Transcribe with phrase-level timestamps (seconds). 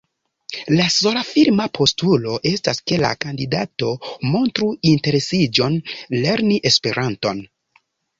[0.77, 3.89] La sola firma postulo estas, ke la kandidato
[4.31, 5.77] “montru interesiĝon
[6.25, 7.45] lerni Esperanton”.